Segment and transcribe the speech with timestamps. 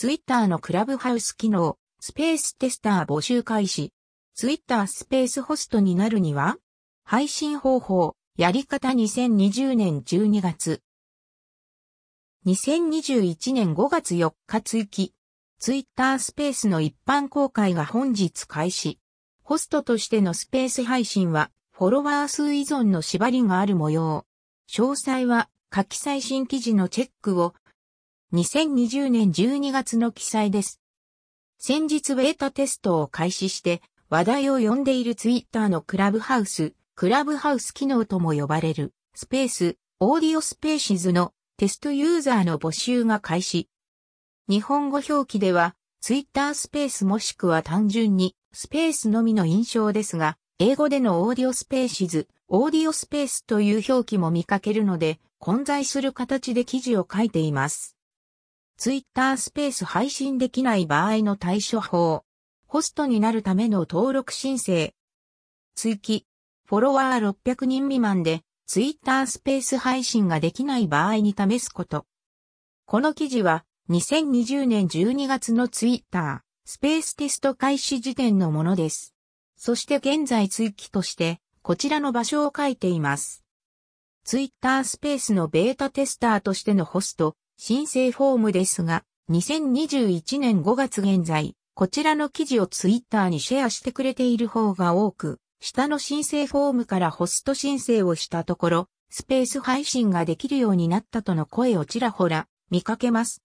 [0.00, 3.92] ツイッターのクラブハウス機能、スペーステスター募集開始。
[4.32, 6.56] ツイッタースペースホストになるには
[7.02, 10.82] 配信方法、やり方2020年12月。
[12.46, 15.14] 2021年5月4日追記。
[15.58, 19.00] ツイッタースペースの一般公開が本日開始。
[19.42, 24.26] ホストとしてのスペース配信は、フォロワー数依存の縛りがある模様。
[24.70, 27.54] 詳細は、下記載新記事のチェックを。
[28.34, 30.82] 2020年12月の記載です。
[31.56, 43.70] 先日ベータテストを開始して話題を呼んでいる Twitter の Clubhouse、Clubhouse 機能とも呼ばれるスペース、 Audio Spaces のテストユーザーの募集が開始。
[44.46, 57.97] 日本語表記ではツイッタースペースもしくは単純にスペースのみの印象ですが、英語での Audio Spaces、Audio Space という表記も見かけるので、混在する形で記事を書いています。
[58.78, 62.22] ツイッタースペース配信できない場合の対処法。
[62.68, 64.94] ホストになるための登録申請。
[65.74, 66.26] 追記。
[66.64, 72.06] フォロワー600人未満でツイッタースペース配信ができない場合に試すこと。
[72.86, 79.12] この記事は2020年12月のツイッタースペーステスト開始時点のものです。
[79.56, 83.42] そして現在追記としてこちらの場所を書いています。
[84.22, 103.42] ツイッタースペースのベータテスターとしてのホスト、申請フォームですが、2021年5月現在、こちらの記事をツイッターにシェアしてくれている方が多く、下の申請フォームからホスト申請をしたところ、スペース配信ができるようになったとの声をちらほら見かけます。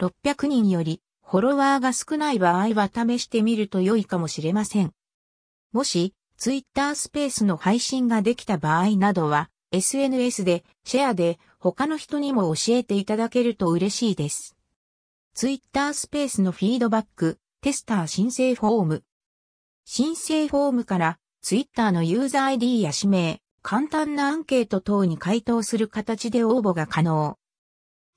[0.00, 4.92] 600人よりフォロワーが少ない場合は試してみると良いかもしれません。
[5.72, 14.56] もし、ツイッタースペースの配信ができた場合などは、SNS でシェアで他の人にも教えていただけると嬉しいです。
[15.34, 19.04] ツイッタースペースのフィードバック、テスター申請フォーム。
[19.84, 27.38] 申請フォームからツイッターのユーザー ID や氏名、簡単なアンケート等に回答する形で応募が可能。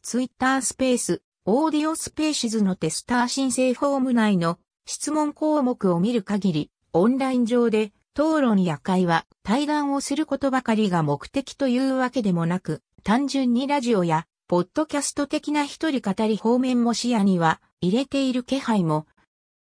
[0.01, 19.05] ツイッタースペース、オーディオスペーシズのテスター申請フォーム内の質問項目を見る限り、オンライン上で討論や会話、対談をすることばかりが目的というわけでもなく、単純にラジオや、ポッドキャスト的な一人語り方面も視野には入れている気配も、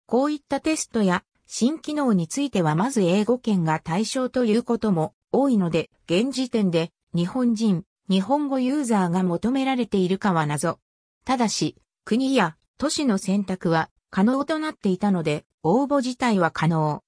[0.08, 10.80] こういったテストや新機能についてはまず英語圏が対象ということも多いので、現時点で日本人、日本語ユーザーが求められているかは謎。
[11.24, 17.03] ただし、国や都市の選択は可能となっていたので、応募自体は可能。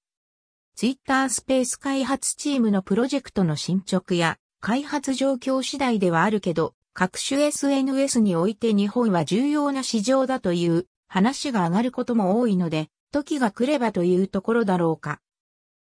[0.78, 15.22] ツイッタースペース開発チームのプロジェクトの進捗や開発状況次第ではあるけど、各種 SNS において日本は重要な市場だという話が上がることも多いので、時が来ればというところだろうか。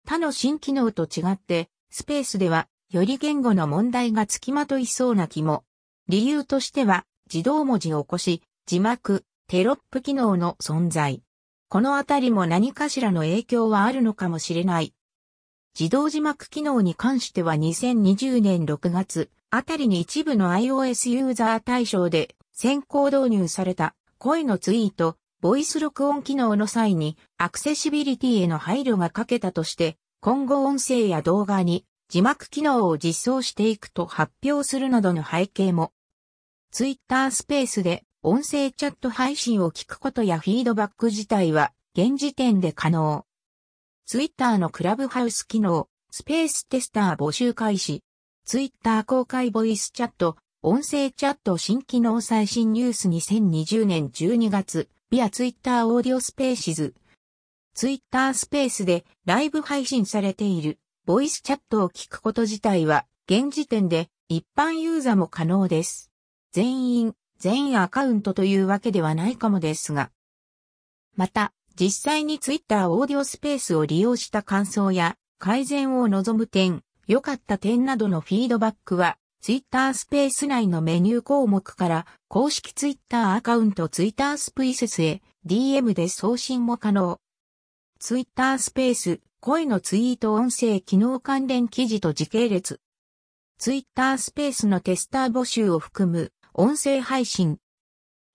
[0.07, 5.63] 他の新機能と違って、スペースではより言語の問題がつきまといそうな気も。
[6.09, 11.21] 理由としては、自動文字を起こし、字幕、テロップ機能の存在。
[11.71, 14.93] このあたりも何かしらの影響はあるのかもしれない。
[15.79, 35.93] 自動字幕機能に関しては2020年6月あたりに一部の iOS ユーザー対象で先行導入された声のツイート、ボイス録音機能の際にアクセシビリティへの配慮が欠けたとして今後音声や動画に字幕機能を実装していくと発表するなどの背景も
[36.73, 43.25] Twitter スペースで音声チャット配信を聞くことやフィードバック自体は現時点で可能。
[44.05, 48.03] ツイッターのクラブハウス機能、スペーステスター募集開始。
[48.45, 56.93] ツイッター公開ボイスチャット、音声チャット新機能最新ニュース2020年12月、ビアツイッターオーディオスペーシズ。
[57.73, 60.77] ツイッタースペースでライブ配信されている
[61.07, 66.11] ボイスチャットを聞くこと自体は現時点で一般ユーザーも可能です。
[66.51, 70.11] 全員、全員アカウントというわけではないかもですが。
[71.17, 87.19] また、実際にツイッターオーディオスペースを利用した感想や改善を望む点、良かった点などのフィードバックは、ツイッタースペース内のメニュー項目から公式ツイッターアカウントツイッタースプイセスへ DM で送信も可能。
[87.97, 92.79] ツイッタースペース声のツイート音声機能関連記事と時系列。
[93.57, 97.59] ツイッタースペースのテスター募集を含む音声配信、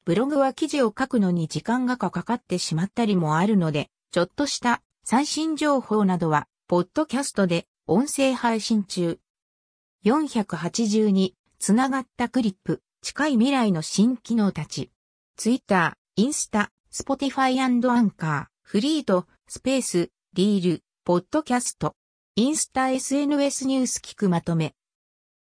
[0.07, 9.19] ブログは記事を書くのに時間がかかってしまったりもあるので、ちょっとした最新情報などは、ポッドキャストで音声配信中。
[10.07, 14.91] 482、つながったクリップ、近い未来の新機能たち。
[15.37, 21.95] ツイッター、インスタ、スポティファイアンカー、フリート、スペース、リール、ポッドキャスト、
[22.35, 24.75] インスタ SNS ニュース聞くまとめ。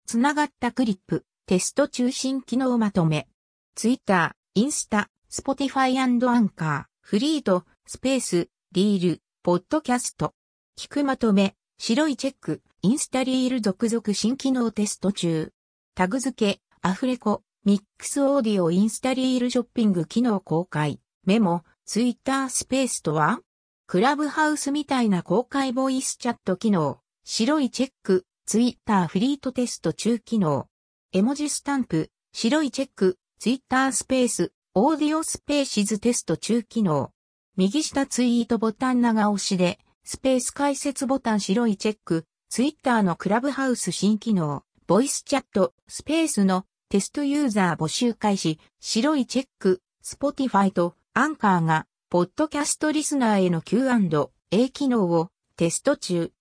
[0.05, 3.27] つながったクリップ、テスト中心機能まとめ。
[3.75, 6.19] ツイッター、インスタ、スポティファイアン
[6.50, 10.35] カー、フリート、スペース、リール、ポッドキャスト。
[10.79, 15.55] 聞くまとめ、白いチェック、インスタリール続々新機能テスト中。
[15.95, 21.00] タグ付け、アフレコ、ミックスオーディオインスタリールショッピング機能公開。
[21.25, 23.41] メモ、ツイッタースペースとは？
[23.87, 27.00] クラブハウスみたいな公開ボイスチャット機能。
[27.25, 30.69] 白いチェック、ツイッターフリートテスト中機能。
[31.10, 37.12] 絵文字スタンプ、白いチェック、 Twitter スペース、 Audio Spaces テスト中機能。
[37.56, 56.32] 右下ツイートボタン長押しで、スペース開設ボタン白いチェック、 Twitter のクラブハウス新機能、ボイスチャット、スペースのテストユーザー募集開始、白いチェック、 Spotify とアンカーが、ポッドキャストリスナーへの Q&A 機能をテスト中。